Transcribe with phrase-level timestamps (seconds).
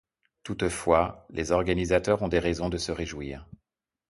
[0.41, 3.47] Toutefois, les organisateurs ont des raisons de se réjouir.